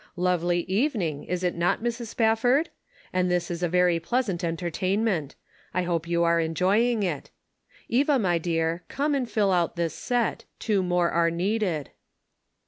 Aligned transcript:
"Lovely 0.17 0.61
evening, 0.61 1.25
is 1.25 1.43
it 1.43 1.55
not, 1.55 1.83
Mrs. 1.83 2.07
Spafford? 2.07 2.69
And 3.13 3.29
this 3.29 3.51
is 3.51 3.61
a 3.61 3.69
very 3.69 3.99
pleasant 3.99 4.43
entertainment. 4.43 5.35
I 5.75 5.83
hope 5.83 6.07
you 6.07 6.23
are 6.23 6.39
enjoying 6.39 7.03
it. 7.03 7.29
Eva, 7.87 8.17
my 8.17 8.39
dear, 8.39 8.83
come 8.87 9.13
and 9.13 9.29
fill 9.29 9.51
out 9.51 9.75
this 9.75 9.93
set; 9.93 10.45
two 10.57 10.81
more 10.81 11.11
are 11.11 11.29
needed." 11.29 11.91